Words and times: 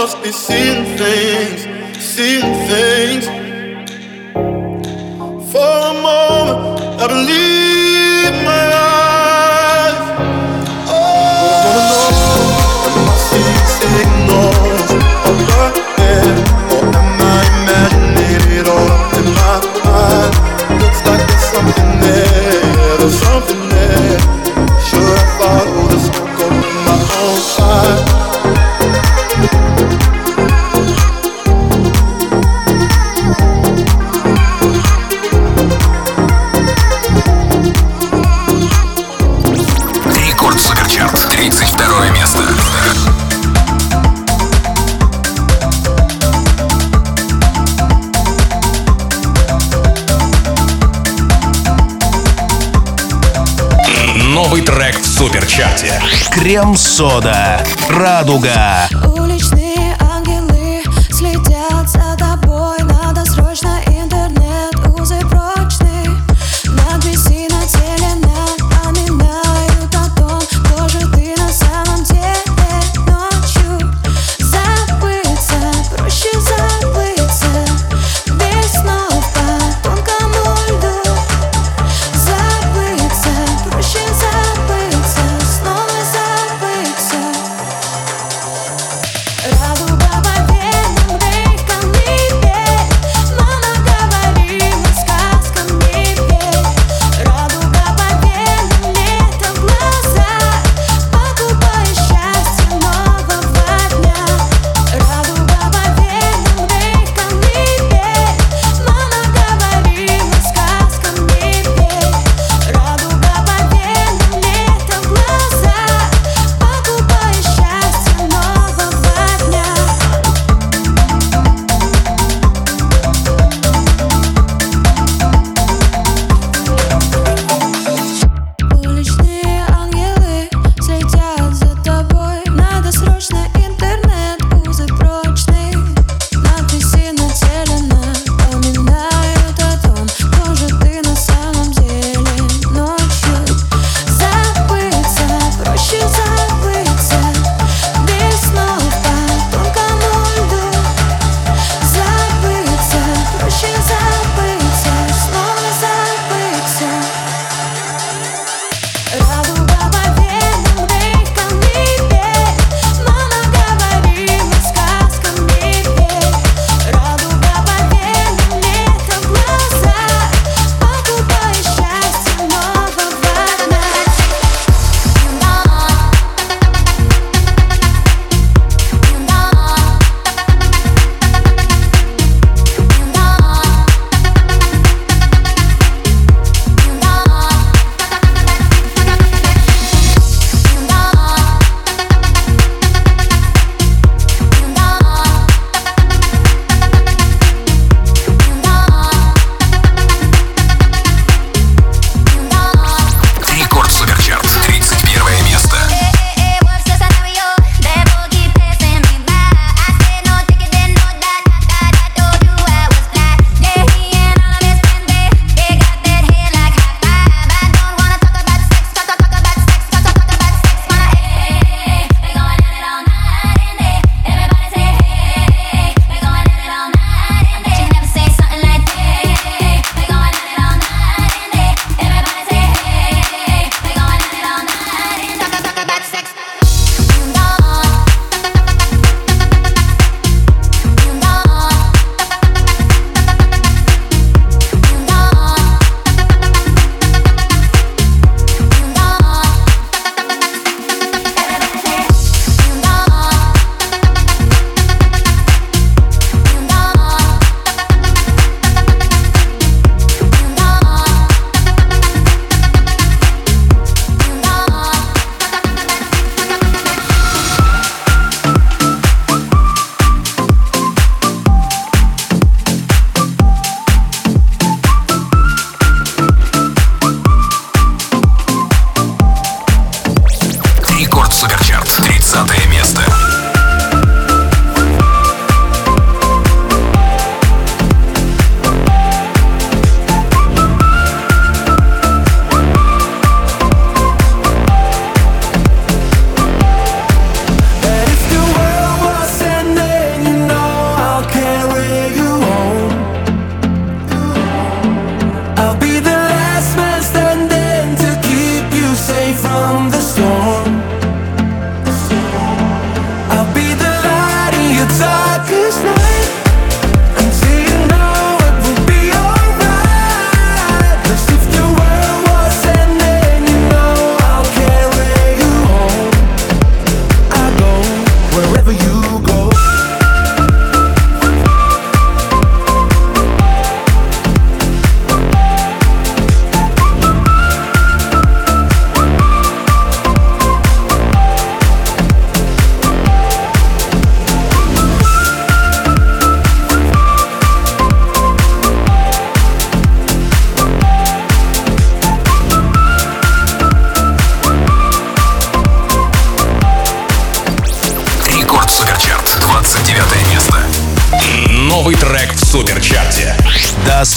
must 0.00 0.22
be 0.22 0.32
seeing 0.32 0.82
things, 0.96 1.60
seeing 2.02 2.54
things. 2.70 3.26
For 5.52 5.72
a 5.90 5.92
moment, 5.92 7.02
I 7.02 7.06
believe. 7.06 7.59
крем-сода. 56.50 57.62
Радуга. 57.88 58.99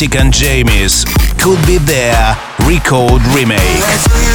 Mystic 0.04 0.20
and 0.20 0.34
Jamies 0.34 1.06
could 1.40 1.66
be 1.66 1.78
their 1.78 2.38
record 2.68 3.22
remake. 3.34 4.33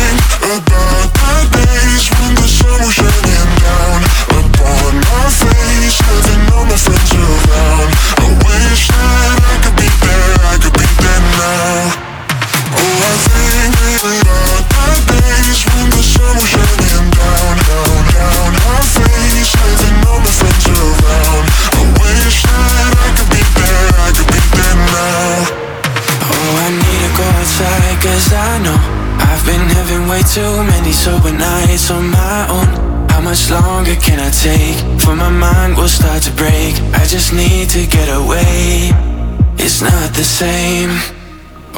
the 40.19 40.25
same. 40.25 40.91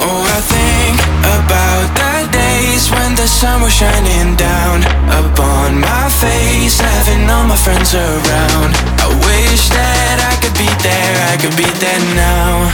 Oh, 0.00 0.24
I 0.24 0.40
think 0.40 0.96
about 1.36 1.92
the 1.92 2.24
days 2.32 2.88
when 2.88 3.12
the 3.14 3.28
sun 3.28 3.60
was 3.60 3.68
shining 3.68 4.34
down 4.34 4.80
upon 5.12 5.76
my 5.76 6.08
face, 6.08 6.80
having 6.80 7.28
all 7.28 7.44
my 7.44 7.56
friends 7.56 7.92
around. 7.92 8.72
I 8.96 9.12
wish 9.28 9.68
that 9.76 10.24
I 10.24 10.40
could 10.40 10.56
be 10.56 10.70
there, 10.80 11.14
I 11.28 11.36
could 11.36 11.52
be 11.52 11.68
there 11.84 12.00
now. 12.16 12.64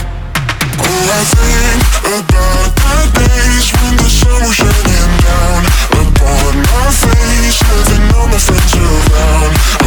Oh, 0.87 1.03
I 1.11 1.23
think 1.35 1.83
about 2.15 2.71
the 3.11 3.27
days 3.27 3.67
when 3.75 3.93
the 3.99 4.07
sun 4.07 4.39
was 4.47 4.55
shining 4.55 5.11
down 5.27 5.67
upon 5.99 6.63
my 6.63 6.87
face, 6.95 7.59
having 7.59 8.07
all 8.15 8.27
my 8.31 8.39
friends 8.39 8.71
around. 8.71 9.86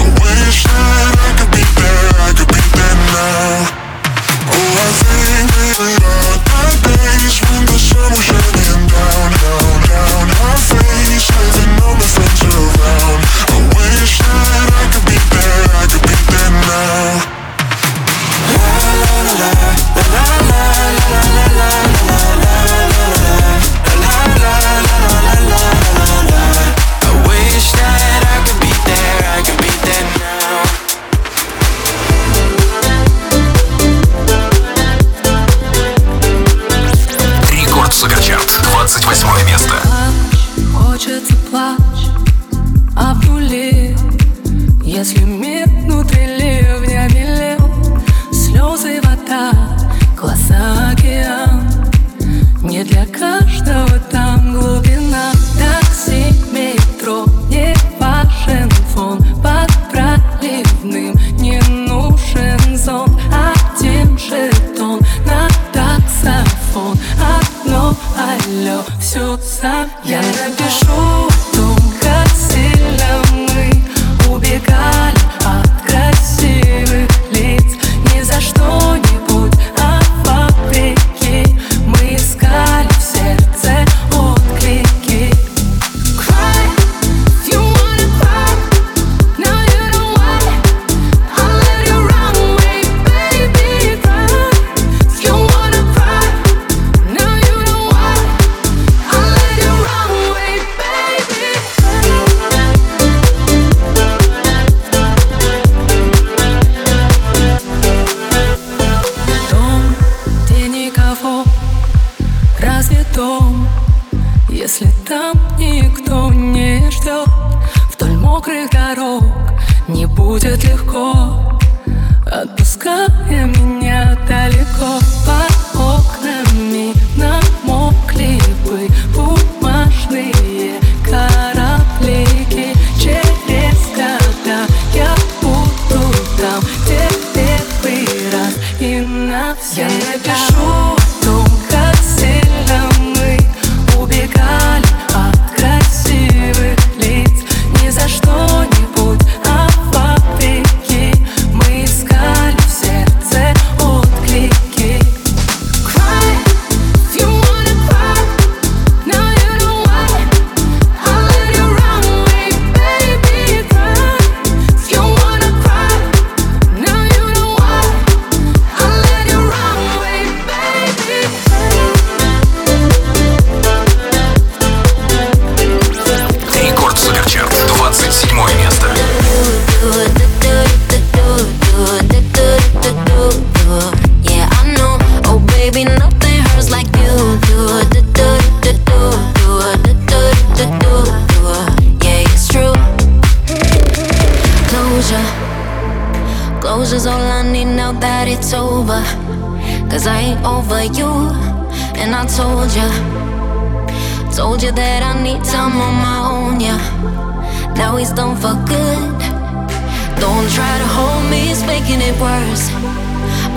it 212.11 212.21
worse. 212.21 212.67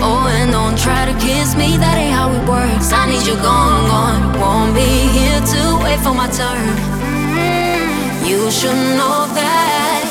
Oh, 0.05 0.27
and 0.29 0.51
don't 0.51 0.77
try 0.77 1.05
to 1.05 1.15
kiss 1.17 1.55
me, 1.55 1.77
that 1.77 1.98
ain't 1.98 2.13
how 2.13 2.29
it 2.29 2.43
works. 2.48 2.91
I 2.91 3.10
need 3.10 3.25
you 3.25 3.36
gone, 3.36 3.88
gone. 3.89 4.22
Won't 4.39 4.74
be 4.75 4.89
here 5.17 5.41
to 5.53 5.62
wait 5.83 6.00
for 6.05 6.13
my 6.13 6.29
turn. 6.29 6.67
Mm, 7.33 8.27
you 8.29 8.51
should 8.51 8.79
know 9.00 9.25
that 9.39 10.03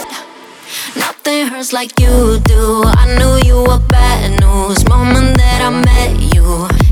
nothing 0.96 1.46
hurts 1.46 1.72
like 1.72 1.92
you 2.00 2.40
do. 2.54 2.82
I 2.86 3.04
knew 3.18 3.34
you 3.48 3.58
were 3.68 3.82
bad 3.88 4.40
news 4.40 4.80
moment 4.88 5.36
that 5.36 5.60
I 5.68 5.70
met 5.70 6.12
you. 6.34 6.46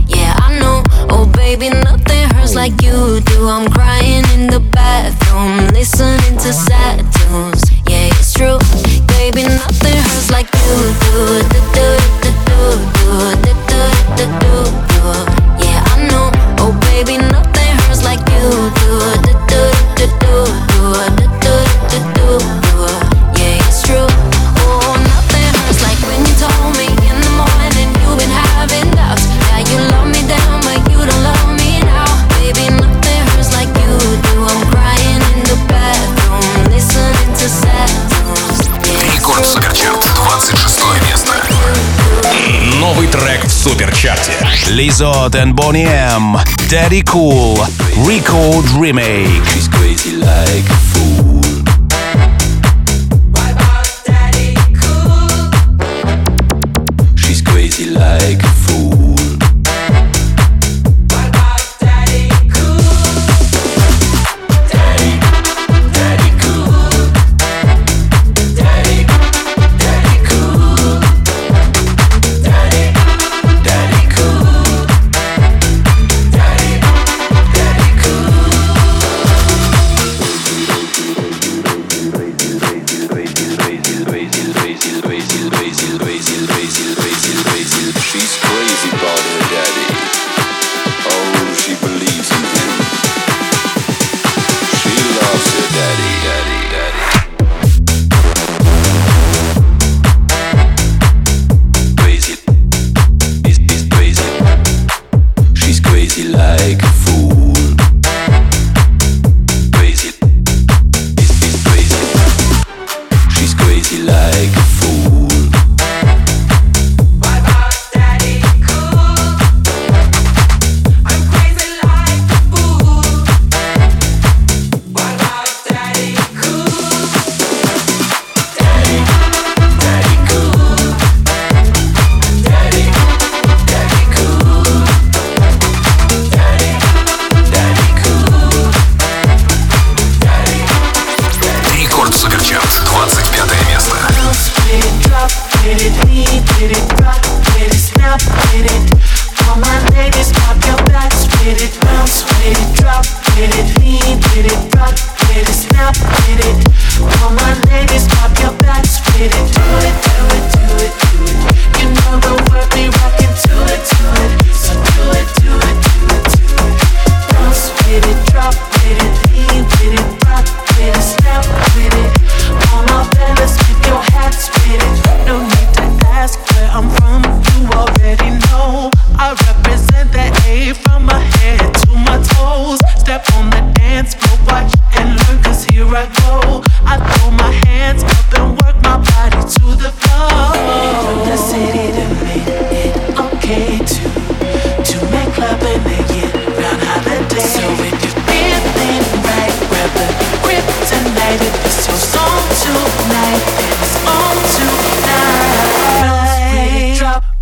Yeah, 0.06 0.32
I 0.46 0.58
know. 0.60 0.82
Oh, 1.10 1.26
baby, 1.34 1.70
nothing 1.70 2.24
hurts 2.34 2.54
like 2.54 2.76
you 2.82 3.20
do. 3.32 3.48
I'm 3.48 3.68
crying 3.70 4.24
in 4.34 4.46
the 4.54 4.60
bathroom, 4.60 5.68
listening 5.74 6.36
to 6.44 6.52
sad 6.52 6.98
tunes 7.14 7.79
true. 8.40 8.58
Baby, 9.18 9.42
nothing 9.44 9.98
hurts 10.08 10.30
like 10.30 10.48
you 10.54 10.76
do. 11.04 11.14
Do 11.52 11.60
do 11.76 11.86
do 12.22 12.30
do 12.48 12.60
do 12.96 13.12
do 13.44 13.52
do 13.68 13.82
do 14.16 14.58
do. 14.90 15.04
Yeah, 15.64 15.92
I 15.92 16.08
know. 16.08 16.26
Oh, 16.62 16.72
baby, 16.88 17.18
nothing 17.18 17.72
hurts 17.84 18.02
like 18.02 18.20
you 18.32 18.48
do. 18.80 19.32
do 19.32 19.39
Новый 42.90 43.06
трек 43.06 43.44
в 43.44 43.52
суперчарте. 43.52 44.32
Лизот 44.66 45.36
и 45.36 45.44
Бонни 45.44 45.86
М. 45.86 46.36
Daddy 46.68 47.04
Cool. 47.04 47.56
Record 48.04 48.66
Remake. 48.76 49.30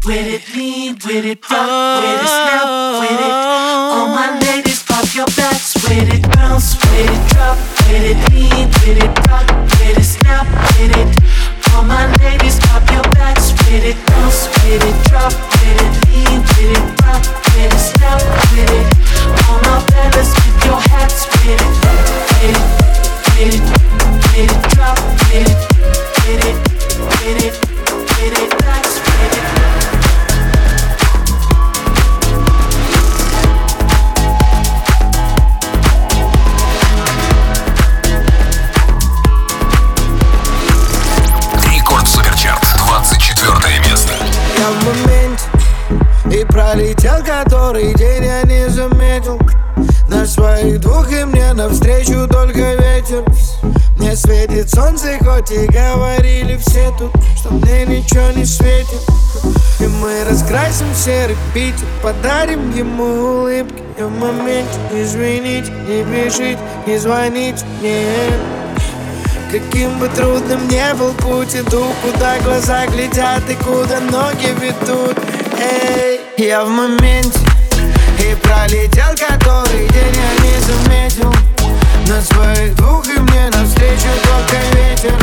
With 0.08 0.26
it 0.26 0.56
lean, 0.56 0.94
with 1.04 1.26
it 1.26 1.42
pop 1.42 2.02
with 2.02 2.08
it 2.08 2.26
snap, 2.26 2.64
with 2.98 3.20
it. 3.20 3.30
All 3.30 4.08
my 4.08 4.40
ladies 4.40 4.82
pop 4.82 5.04
your 5.14 5.26
backs, 5.36 5.74
with 5.84 6.08
it 6.08 6.22
bounce, 6.32 6.76
with 6.76 7.12
it 7.12 7.28
drop, 7.28 7.58
with 7.84 8.16
it 8.16 8.32
lean, 8.32 8.68
with 8.80 9.04
it 9.04 9.14
pop 9.26 9.44
with 9.52 9.98
it 9.98 10.02
snap, 10.02 10.46
with 10.78 10.96
it. 10.96 11.74
All 11.74 11.84
my 11.84 12.10
ladies 12.22 12.58
pop 12.58 12.90
your 12.90 13.02
backs, 13.12 13.52
with 13.52 13.84
it 13.84 13.98
bounce, 14.06 14.48
with 14.64 14.82
it 14.82 15.08
drop, 15.10 15.30
with 15.30 15.76
it 15.76 16.08
lean, 16.08 16.40
with 16.40 16.94
it. 16.94 16.97
работе 55.38 55.66
Говорили 55.66 56.56
все 56.56 56.92
тут, 56.98 57.12
что 57.36 57.50
мне 57.50 57.86
ничего 57.86 58.30
не 58.34 58.44
светит. 58.44 59.00
И 59.80 59.86
мы 59.86 60.24
раскрасим 60.28 60.86
серый 60.94 61.36
Питер 61.54 61.86
Подарим 62.02 62.74
ему 62.74 63.04
улыбки. 63.04 63.82
И 63.98 64.02
в 64.02 64.10
моменте 64.10 64.78
не 64.92 65.04
не 65.88 66.02
бежить, 66.04 66.58
не 66.86 66.98
звонить 66.98 67.64
Нет. 67.82 68.40
Каким 69.50 69.98
бы 69.98 70.08
трудным 70.08 70.68
не 70.68 70.94
был 70.94 71.12
путь 71.14 71.54
Иду, 71.54 71.86
куда 72.02 72.38
глаза 72.40 72.86
глядят 72.86 73.42
и 73.48 73.54
куда 73.54 74.00
ноги 74.00 74.54
ведут. 74.60 75.16
Эй, 75.58 76.20
я 76.36 76.64
в 76.64 76.68
моменте 76.68 77.38
И 78.18 78.34
пролетел 78.42 79.14
который 79.16 79.88
день 79.88 80.14
я 80.14 80.32
не 80.44 80.60
заметил. 80.60 81.32
На 82.06 82.22
своих 82.22 82.74
двух 82.76 83.06
мне 83.28 83.50
навстречу 83.50 84.08
только 84.22 84.56
ветер. 84.76 85.14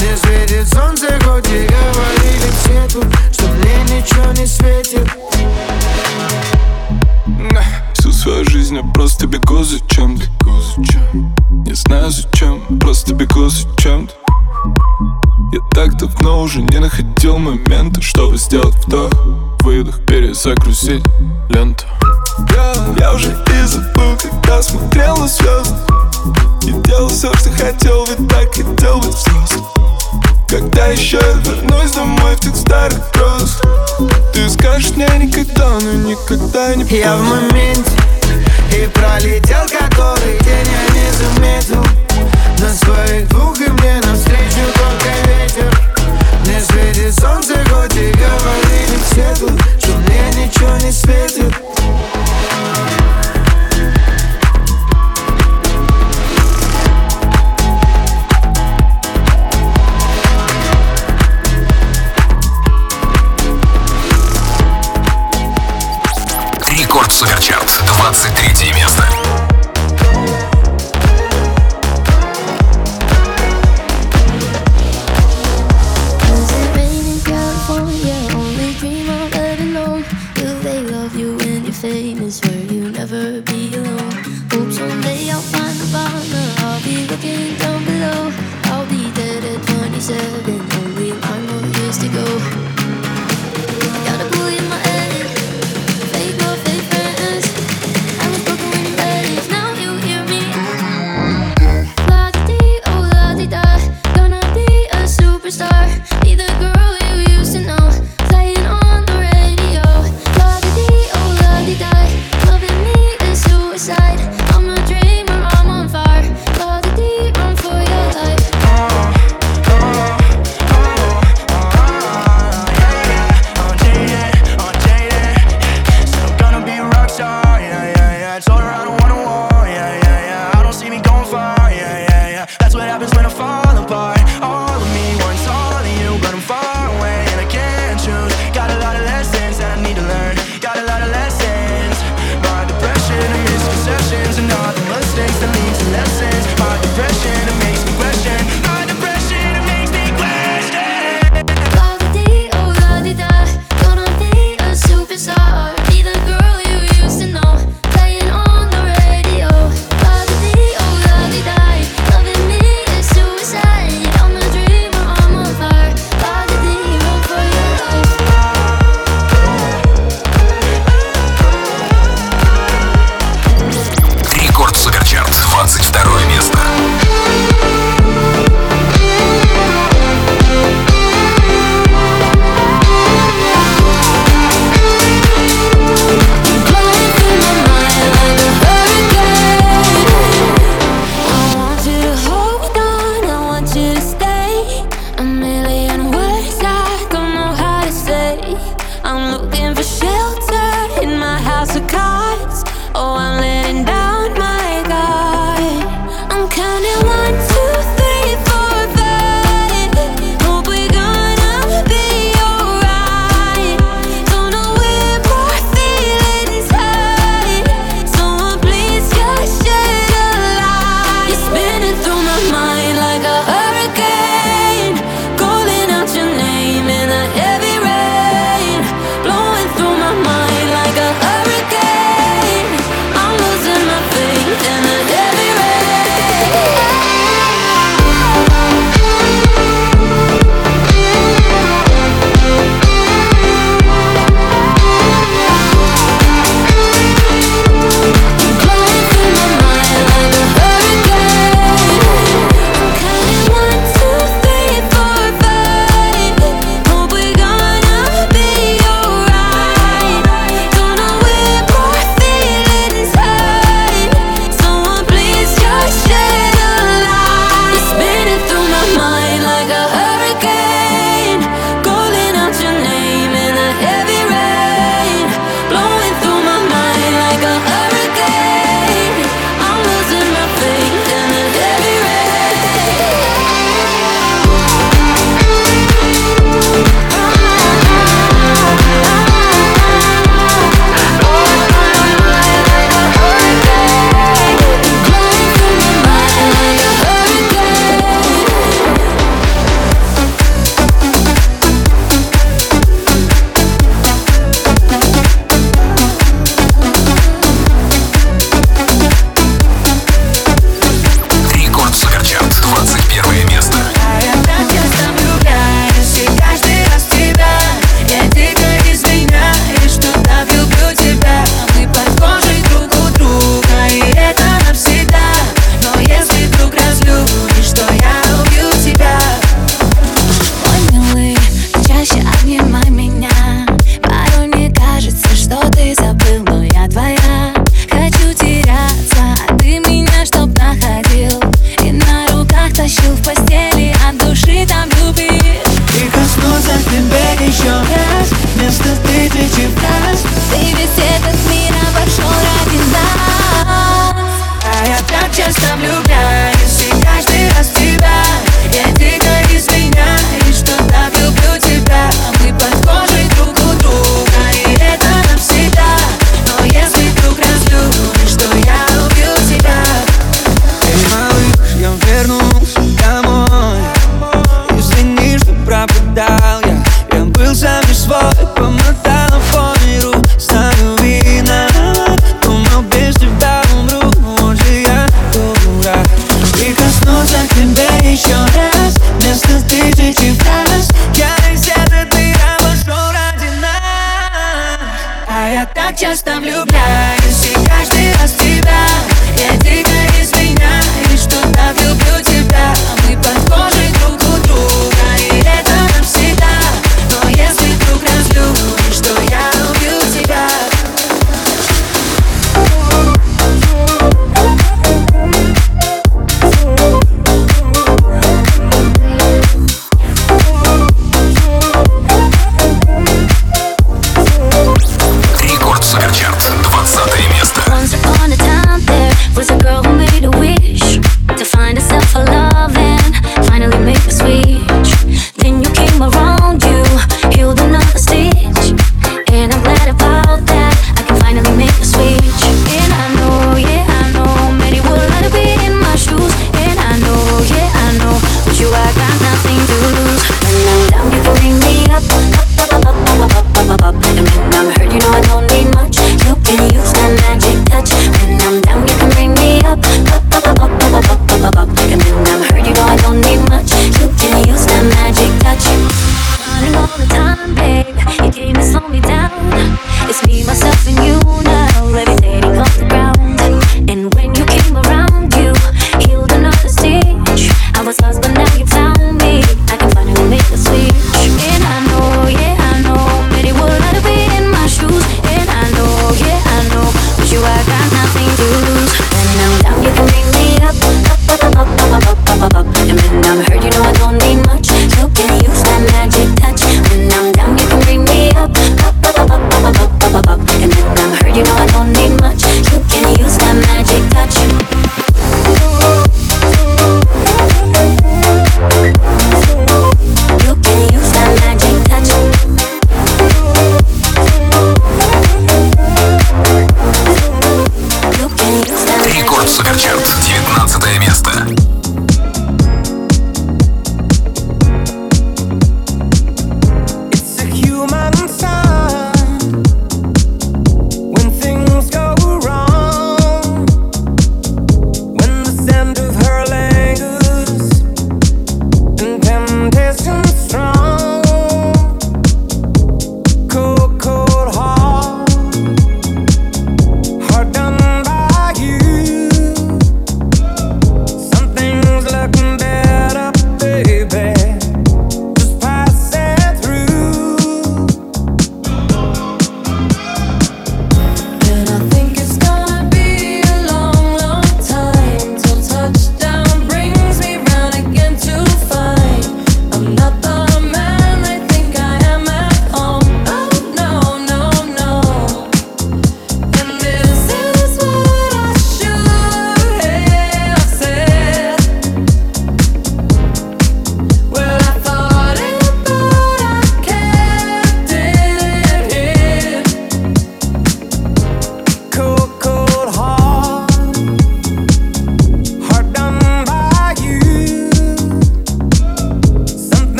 Не 0.00 0.16
светит 0.16 0.68
солнце, 0.72 1.06
хоть 1.24 1.48
и 1.48 1.66
говорили 1.66 2.50
все 2.60 2.88
тут 2.92 3.06
Что 3.32 3.44
мне 3.48 3.96
ничего 3.96 4.32
не 4.32 4.46
светит. 4.46 5.08
Всю 7.94 8.12
свою 8.12 8.44
жизнь 8.44 8.76
я 8.76 8.82
просто 8.82 9.26
бегу 9.26 9.62
за 9.62 9.80
чем-то. 9.88 10.24
Не 11.66 11.74
знаю 11.74 12.10
зачем, 12.10 12.60
просто 12.78 13.14
бегу 13.14 13.48
за 13.48 13.66
чем-то. 13.76 14.23
Я 15.54 15.60
так 15.70 15.96
давно 15.98 16.40
уже 16.40 16.62
не 16.62 16.80
находил 16.80 17.38
момента 17.38 18.02
Чтобы 18.02 18.36
сделать 18.38 18.74
вдох, 18.86 19.12
выдох, 19.60 20.04
перезагрузить 20.04 21.04
ленту. 21.48 21.84
Я 22.98 23.12
уже 23.12 23.28
и 23.28 23.64
забыл, 23.64 24.16
когда 24.20 24.60
смотрел 24.60 25.16
на 25.16 25.28
звезды. 25.28 25.76
И 26.64 26.72
делал 26.88 27.08
все, 27.08 27.32
что 27.34 27.50
хотел, 27.50 28.04
ведь 28.06 28.28
так 28.28 28.48
хотел 28.48 28.98
быть 28.98 29.14
взрослым. 29.14 29.64
Когда 30.48 30.86
еще 30.86 31.18
я 31.18 31.32
вернусь 31.34 31.92
домой 31.92 32.34
в 32.34 32.40
тех 32.40 32.56
старых 32.56 33.12
грозах 33.12 33.62
Ты 34.32 34.50
скажешь 34.50 34.90
мне 34.96 35.06
никогда, 35.22 35.78
но 35.78 36.10
никогда 36.10 36.74
не 36.74 36.82
поздно 36.82 36.96
Я 36.96 37.16
в 37.16 37.22
моменте 37.22 37.92
и 38.72 38.88
пролетел 38.88 39.66
который 39.68 40.36
день 40.40 40.66
я 40.66 40.94
не 40.94 41.10
заметил. 41.12 41.84
На 42.58 42.74
своих 42.74 43.28
двух 43.28 43.63
солнце, 47.94 47.96
хоть 47.96 47.96
и 47.96 48.12
говорили 48.12 48.98
все 49.10 49.34
тут 49.38 49.60
Что 49.78 49.92
мне 49.98 50.44
ничего 50.44 50.76
не 50.78 50.92
светит 50.92 51.54
Рекорд 66.66 67.12
Суперчарт, 67.12 67.82
23 67.86 68.72
место. 68.72 69.03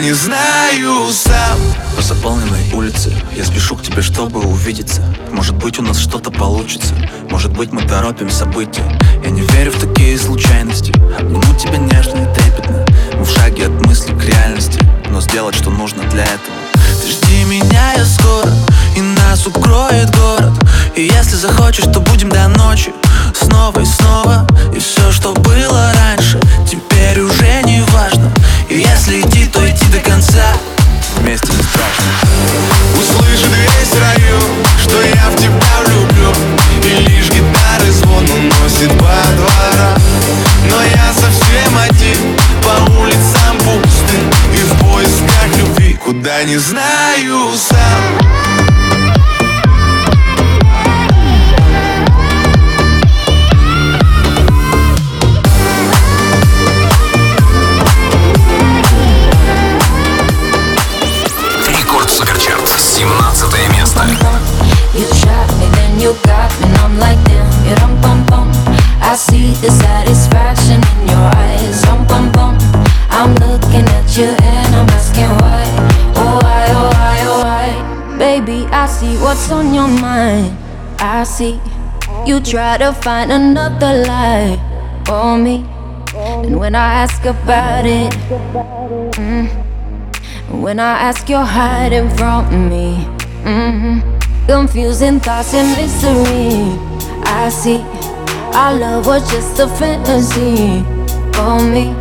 Не 0.00 0.12
знаю 0.14 1.12
сам. 1.12 1.58
По 1.94 2.02
заполненной 2.02 2.72
улице 2.72 3.12
Я 3.36 3.44
спешу 3.44 3.76
к 3.76 3.82
тебе, 3.82 4.00
чтобы 4.00 4.40
увидеться. 4.40 5.02
Может 5.30 5.56
быть 5.56 5.78
у 5.78 5.82
нас 5.82 5.98
что-то 5.98 6.30
получится. 6.30 6.94
Может 7.28 7.52
быть 7.52 7.72
мы 7.72 7.82
торопим 7.82 8.30
события. 8.30 8.84
Я 9.22 9.30
не 9.30 9.42
верю 9.42 9.72
в 9.72 9.78
такие 9.78 10.18
случайности. 10.18 10.92
Обниму 11.18 11.54
тебя 11.54 11.76
нежно 11.76 12.18
и 12.18 12.34
трепетно. 12.34 12.86
Мы 13.18 13.24
в 13.24 13.30
шаге 13.30 13.66
от 13.66 13.86
мысли 13.86 14.14
к 14.14 14.24
реальности. 14.24 14.80
Но 15.10 15.20
сделать, 15.20 15.54
что 15.54 15.70
нужно 15.70 16.02
для 16.04 16.24
этого. 16.24 16.56
Ты 17.02 17.10
жди 17.10 17.44
меня, 17.44 17.92
я 17.94 18.04
скоро. 18.04 18.50
И 18.96 19.00
нас 19.00 19.46
укроет 19.46 20.14
город. 20.16 20.52
И 20.96 21.02
если 21.02 21.36
захочешь, 21.36 21.84
то 21.92 22.00
будем 22.00 22.30
до 22.30 22.48
ночи. 22.48 22.92
Снова 23.34 23.80
и 23.80 23.84
снова. 23.84 24.46
И 24.74 24.78
все, 24.78 25.12
что 25.12 25.32
было 25.34 25.92
раньше. 25.94 26.40
Теперь 26.66 26.89
до 30.00 30.10
конца. 30.10 30.52
Вместе 31.16 31.52
не 31.52 31.62
страшно 31.62 32.04
Услышит 32.98 33.48
весь 33.48 33.92
район, 34.00 34.42
что 34.78 35.02
я 35.02 35.30
в 35.30 35.36
тебя 35.36 35.60
влюблю. 35.84 36.32
И 36.84 37.08
лишь 37.08 37.28
гитары 37.28 37.90
звон 37.90 38.24
уносит 38.30 38.90
по 38.98 39.14
дворам. 39.36 39.98
Но 40.68 40.82
я 40.82 41.12
совсем 41.12 41.78
один, 41.78 42.36
по 42.62 42.90
улицам 42.92 43.58
пусты. 43.58 44.18
И 44.54 44.62
в 44.62 44.78
поисках 44.78 45.56
любви, 45.56 45.94
куда 45.94 46.44
не 46.44 46.56
знаю 46.56 47.50
сам 47.56 48.39
see 69.26 69.52
the 69.60 69.70
satisfaction 69.70 70.80
in 71.00 71.08
your 71.08 71.26
eyes, 71.44 71.82
dum 71.82 72.06
bum 72.06 72.32
bum. 72.32 72.54
I'm 73.10 73.34
looking 73.44 73.84
at 73.98 74.08
you 74.16 74.30
and 74.54 74.74
I'm 74.74 74.88
asking 74.98 75.30
why, 75.42 75.64
oh 76.16 76.38
why, 76.42 76.64
oh 76.70 76.88
why, 76.96 77.16
oh 77.28 77.40
why. 77.44 78.18
Baby, 78.18 78.66
I 78.72 78.86
see 78.86 79.16
what's 79.18 79.50
on 79.50 79.74
your 79.74 79.88
mind. 79.88 80.56
I 80.98 81.24
see 81.24 81.60
you 82.26 82.40
try 82.40 82.78
to 82.78 82.92
find 82.92 83.30
another 83.32 84.04
lie 84.06 84.56
for 85.06 85.36
me, 85.36 85.64
and 86.14 86.58
when 86.58 86.74
I 86.74 86.94
ask 87.04 87.24
about 87.24 87.84
it. 87.86 88.12
mm, 89.20 89.48
when 90.62 90.78
I 90.80 90.92
ask, 91.08 91.28
you're 91.28 91.44
hiding 91.44 92.08
from 92.16 92.68
me. 92.68 93.04
hmm 93.44 94.00
Confusing 94.46 95.20
thoughts 95.20 95.54
and 95.54 95.68
mystery. 95.76 96.76
I 97.22 97.48
see 97.50 97.78
our 98.54 98.74
love 98.74 99.06
was 99.06 99.22
just 99.30 99.58
a 99.58 99.68
fantasy 99.68 100.82
for 101.34 101.60
me. 101.62 101.94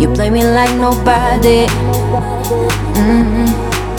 You 0.00 0.12
play 0.14 0.30
me 0.30 0.44
like 0.44 0.74
nobody. 0.76 1.66
hmm 2.96 3.46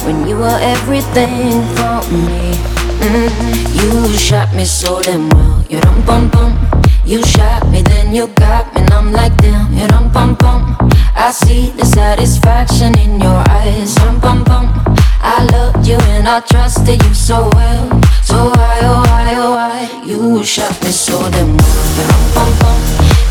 When 0.05 0.27
you 0.27 0.37
were 0.37 0.59
everything 0.61 1.61
for 1.75 2.01
me. 2.11 2.55
hmm 3.01 3.29
You 3.77 4.17
shot 4.17 4.53
me 4.55 4.65
so 4.65 5.01
damn 5.01 5.29
well. 5.29 5.65
You 5.69 5.79
dum 5.81 6.01
bum 6.05 6.29
bum. 6.29 6.57
You 7.05 7.23
shot 7.25 7.67
me, 7.69 7.81
then 7.81 8.13
you 8.13 8.27
got 8.35 8.73
me, 8.73 8.81
and 8.81 8.93
I'm 8.93 9.11
like 9.11 9.35
damn. 9.37 9.73
You 9.73 9.87
dum 9.87 10.11
bum 10.11 10.35
bum. 10.35 10.77
I 11.15 11.31
see 11.31 11.71
the 11.71 11.85
satisfaction 11.85 12.97
in 12.99 13.19
your 13.19 13.43
eyes. 13.49 13.95
Dum 13.95 14.19
bum 14.19 14.43
bum. 14.43 14.67
I 15.23 15.45
loved 15.51 15.87
you 15.87 15.95
and 16.17 16.27
I 16.27 16.39
trusted 16.41 17.01
you 17.03 17.13
so 17.13 17.49
well. 17.53 18.01
So 18.31 18.45
why, 18.47 18.79
oh 18.83 19.03
why, 19.11 19.35
oh 19.35 19.51
why? 19.51 20.03
You 20.05 20.41
shot 20.43 20.81
me 20.83 20.91
so 20.91 21.19
damn 21.31 21.51
well. 21.57 22.79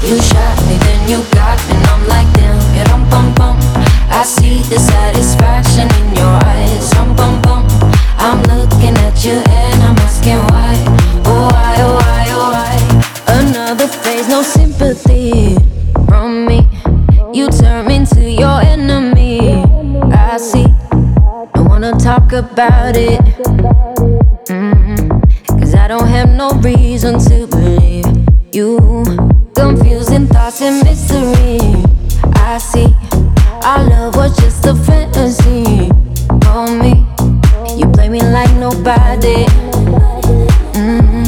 You 0.05 0.21
shot 0.21 0.59
me, 0.69 0.77
then 0.85 1.09
you 1.09 1.25
got 1.33 1.59
me, 1.69 1.75
and 1.77 1.87
I'm 1.89 2.07
like 2.07 2.31
damn. 2.35 2.61
Dum 2.85 3.09
bum 3.09 3.35
bum. 3.35 3.57
I 4.11 4.23
see 4.25 4.61
the 4.69 4.79
satisfaction 4.79 5.89
in 6.01 6.17
your 6.17 6.37
eyes. 6.53 6.91
Dum 6.91 7.17
bum 7.17 7.41
bum. 7.41 7.65
I'm 8.19 8.43
looking 8.43 8.95
at 9.07 9.25
you 9.25 9.41
and 9.49 9.83
I'm 9.83 9.97
asking 10.05 10.41
why. 10.53 10.77
Oh 11.25 11.49
why, 11.49 11.75
oh 11.79 11.95
why, 11.97 12.25
oh 12.37 12.51
why? 12.53 12.77
Another 13.41 13.89
phase, 13.89 14.29
no 14.29 14.43
sympathy 14.43 15.57
from 16.09 16.45
me. 16.45 16.69
You 17.33 17.49
turn 17.49 17.87
me 17.87 17.97
into 17.97 18.29
your 18.31 18.61
enemy. 18.61 19.65
I 20.13 20.37
see. 20.37 20.67
I 21.55 21.61
wanna 21.63 21.93
talk 21.99 22.33
about 22.33 22.97
it. 22.97 23.90
Don't 25.91 26.07
have 26.07 26.31
no 26.37 26.51
reason 26.63 27.19
to 27.19 27.49
believe 27.49 28.07
you. 28.53 28.79
Confusing 29.57 30.29
thoughts 30.29 30.63
and 30.63 30.85
mystery. 30.85 31.59
I 32.33 32.59
see. 32.59 32.95
Our 33.65 33.83
love 33.91 34.15
was 34.15 34.37
just 34.37 34.65
a 34.67 34.77
fantasy 34.77 35.91
for 36.45 36.71
me. 36.71 37.05
You 37.77 37.91
play 37.91 38.09
me 38.09 38.21
like 38.21 38.55
nobody. 38.55 39.47
Mhm. 40.79 41.27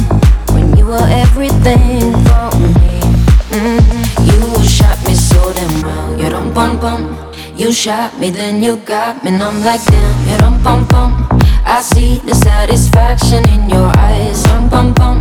When 0.55 0.77
you 0.77 0.87
were 0.87 1.09
everything 1.11 2.15
for 2.23 2.57
me. 2.63 3.03
Mhm. 3.51 3.83
You 4.29 4.63
shot 4.63 4.97
me 5.09 5.15
so 5.17 5.53
damn 5.57 5.83
well. 5.83 6.17
You 6.17 6.31
dum 6.31 6.55
bum 6.55 6.79
bum. 6.79 7.19
You 7.57 7.73
shot 7.73 8.17
me, 8.21 8.31
then 8.31 8.63
you 8.63 8.77
got 8.87 9.25
me, 9.25 9.31
and 9.33 9.43
I'm 9.43 9.59
like 9.65 9.85
damn. 9.91 10.31
You 10.31 10.39
dum 10.39 10.63
bum 10.63 10.85
bum. 10.85 11.42
I 11.72 11.82
see 11.82 12.18
the 12.20 12.34
satisfaction 12.34 13.48
in 13.50 13.70
your 13.70 13.92
eyes. 13.98 14.42
Dum 14.44 14.70
bum 14.70 14.94
bum. 14.94 15.18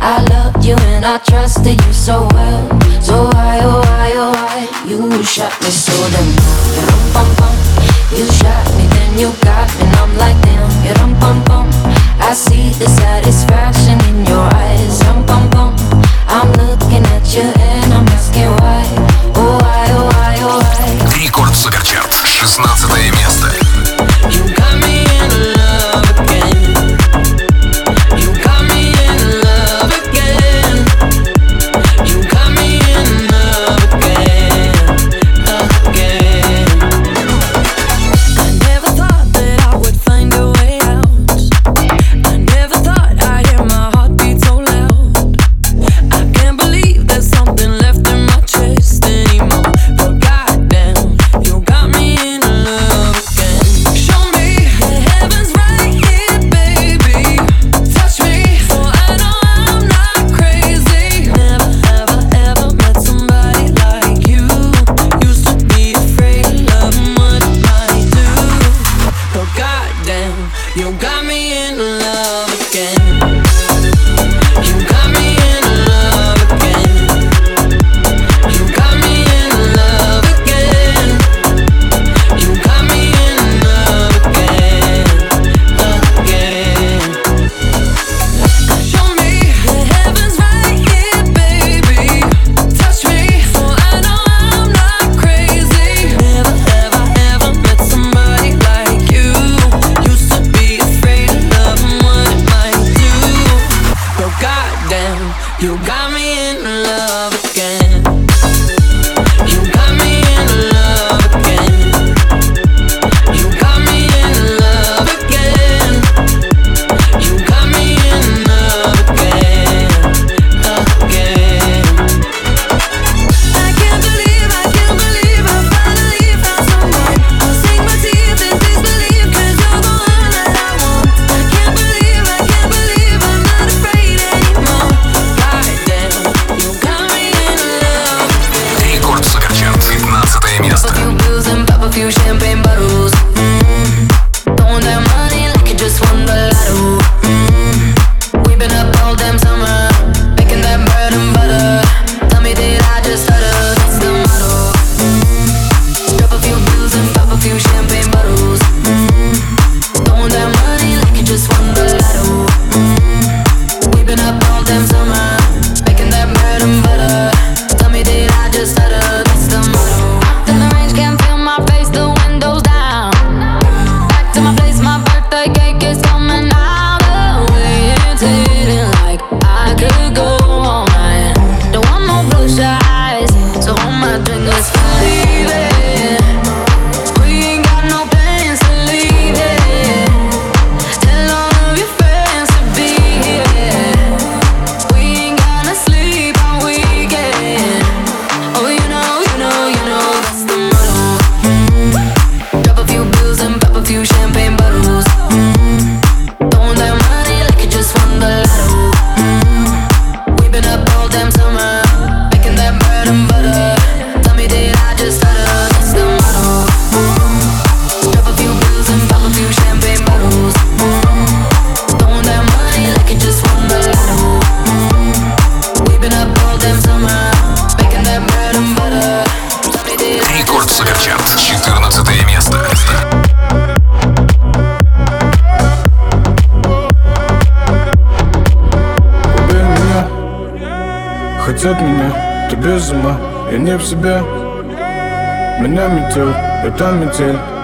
I 0.00 0.22
loved 0.30 0.64
you 0.64 0.76
and 0.92 1.04
I 1.04 1.18
trusted 1.18 1.80
you 1.84 1.92
so 1.92 2.28
well. 2.32 2.62
So 3.00 3.30
why, 3.32 3.60
oh 3.62 3.80
why, 3.80 4.12
oh 4.14 4.32
why? 4.32 4.68
You 4.86 5.22
shot 5.24 5.52
me 5.62 5.70
so 5.70 5.92
damn 6.12 6.28
well. 6.36 6.64
You 6.76 6.84
dum 6.86 7.04
bum 7.14 7.28
bum. 7.38 7.54
You 8.12 8.26
shot 8.38 8.66
me, 8.76 8.86
then 8.94 9.18
you 9.18 9.32
got 9.42 9.68
me, 9.78 9.86
and 9.86 9.96
I'm 9.96 10.12
like 10.16 10.38
damn. 10.42 10.70
You 10.84 10.94
dum 10.94 11.12
bum 11.18 11.42
bum. 11.44 11.66
I 12.20 12.32
see 12.34 12.70
the 12.78 12.88
satisfaction 12.88 13.98
in 14.10 14.26
your 14.26 14.46
eyes. 14.54 14.98
Dum 15.00 15.24
bum 15.26 15.50
bum. 15.50 15.72
I'm 16.28 16.52
looking 16.60 17.04
at 17.16 17.26
you 17.34 17.42
and 17.42 17.92
I'm 17.92 18.06
asking 18.08 18.50
why. 18.60 18.84
Oh 19.34 19.58
why, 19.62 19.86
oh 19.96 20.06
why, 20.12 20.36
oh 20.40 20.58
why? 20.60 21.18
Рекорд 21.18 21.54
Суперчарт. 21.56 22.12
16 22.12 23.10
место. 23.10 23.69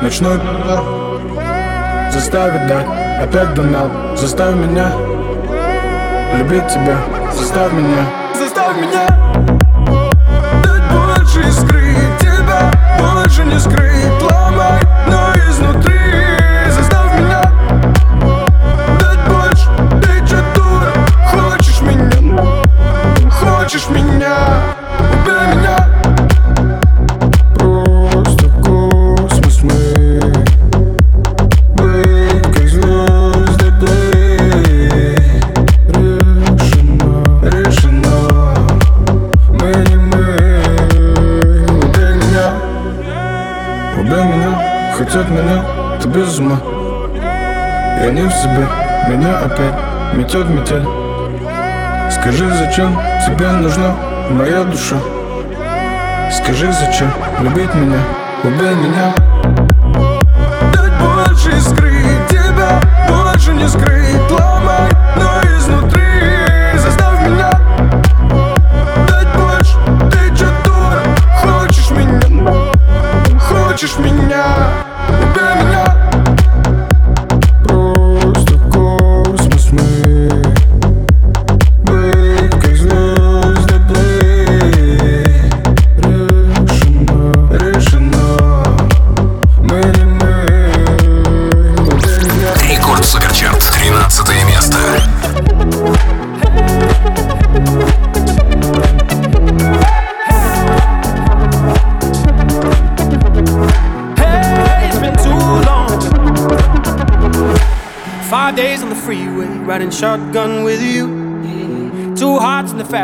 Ночной 0.02 0.40
Заставит 2.12 2.68
дать 2.68 2.86
опять 3.22 3.54
донат. 3.56 3.92
Заставь 4.16 4.56
меня 4.56 4.92
Любить 6.38 6.68
тебя. 6.68 6.98
Заставь 7.34 7.74
меня. 7.74 8.06
Заставь 8.38 8.78
меня 8.78 9.08
Дать 10.64 10.84
больше 10.92 11.50
искры. 11.50 11.96
Тебя 12.20 12.72
больше 13.00 13.44
не 13.46 13.60
скрыть. 13.60 14.22
Ломай, 14.22 14.82
метет 50.28 50.50
метель 50.50 50.84
Скажи, 52.12 52.50
зачем 52.50 53.00
тебе 53.26 53.48
нужна 53.50 53.96
моя 54.30 54.64
душа? 54.66 54.98
Скажи, 56.32 56.70
зачем 56.74 57.10
любить 57.40 57.74
меня, 57.74 58.00
убей 58.44 58.76
меня. 58.76 59.14
Дать 60.74 60.92
больше 61.00 61.58
искры, 61.58 61.94
тебя 62.30 62.82
больше 63.08 63.54
не 63.54 63.70
скрыть. 63.70 64.30
Ломай, 64.30 64.77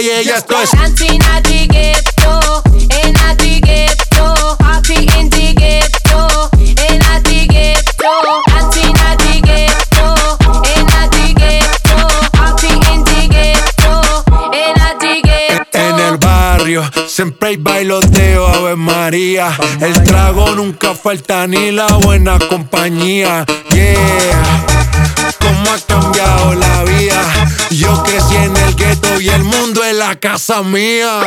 y 0.00 0.10
ella 0.10 0.36
esto 0.36 0.60
es 0.62 0.70
Siempre 17.18 17.48
hay 17.48 17.56
bailoteo, 17.56 18.46
Ave 18.46 18.76
María. 18.76 19.50
El 19.80 20.04
trago 20.04 20.54
nunca 20.54 20.94
falta 20.94 21.48
ni 21.48 21.72
la 21.72 21.88
buena 21.96 22.38
compañía. 22.38 23.44
Yeah, 23.72 24.64
cómo 25.40 25.72
ha 25.72 25.80
cambiado 25.80 26.54
la 26.54 26.84
vida. 26.84 27.37
Yo 27.70 28.02
crecí 28.02 28.36
en 28.36 28.56
el 28.56 28.74
gueto 28.74 29.20
y 29.20 29.28
el 29.28 29.44
mundo 29.44 29.84
es 29.84 29.94
la 29.94 30.18
casa 30.18 30.62
mía. 30.62 31.20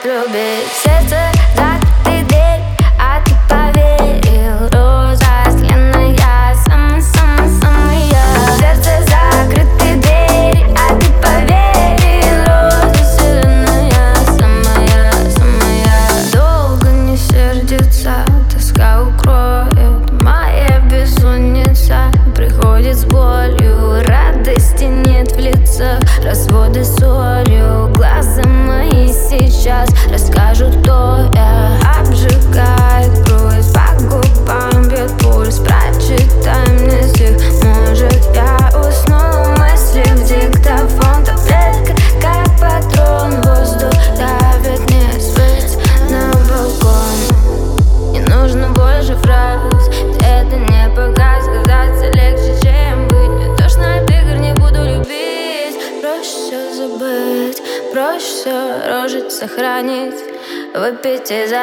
club, 0.00 0.32
bit. 0.32 0.89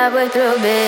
acabou 0.08 0.22
e 0.24 0.30
tudo 0.30 0.60
bem. 0.62 0.86